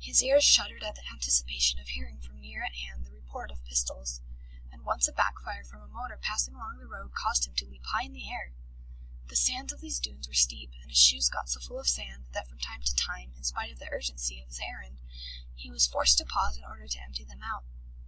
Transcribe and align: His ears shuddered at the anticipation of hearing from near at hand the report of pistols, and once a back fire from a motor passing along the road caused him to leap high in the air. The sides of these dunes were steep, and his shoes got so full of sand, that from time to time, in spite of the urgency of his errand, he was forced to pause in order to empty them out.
His 0.00 0.24
ears 0.24 0.42
shuddered 0.42 0.82
at 0.82 0.96
the 0.96 1.06
anticipation 1.08 1.78
of 1.78 1.86
hearing 1.90 2.18
from 2.20 2.40
near 2.40 2.64
at 2.64 2.74
hand 2.74 3.06
the 3.06 3.12
report 3.12 3.52
of 3.52 3.64
pistols, 3.64 4.20
and 4.72 4.82
once 4.84 5.06
a 5.06 5.12
back 5.12 5.34
fire 5.44 5.62
from 5.62 5.82
a 5.82 5.86
motor 5.86 6.16
passing 6.16 6.56
along 6.56 6.78
the 6.78 6.86
road 6.88 7.14
caused 7.14 7.46
him 7.46 7.54
to 7.54 7.64
leap 7.66 7.84
high 7.84 8.02
in 8.06 8.12
the 8.12 8.28
air. 8.28 8.54
The 9.28 9.36
sides 9.36 9.72
of 9.72 9.80
these 9.80 10.00
dunes 10.00 10.26
were 10.26 10.34
steep, 10.34 10.72
and 10.82 10.90
his 10.90 10.98
shoes 10.98 11.28
got 11.28 11.48
so 11.48 11.60
full 11.60 11.78
of 11.78 11.86
sand, 11.88 12.24
that 12.32 12.48
from 12.48 12.58
time 12.58 12.82
to 12.82 12.94
time, 12.96 13.34
in 13.36 13.44
spite 13.44 13.70
of 13.70 13.78
the 13.78 13.88
urgency 13.92 14.40
of 14.40 14.48
his 14.48 14.58
errand, 14.58 14.98
he 15.54 15.70
was 15.70 15.86
forced 15.86 16.18
to 16.18 16.24
pause 16.24 16.56
in 16.56 16.64
order 16.64 16.88
to 16.88 17.00
empty 17.00 17.22
them 17.22 17.44
out. 17.44 17.62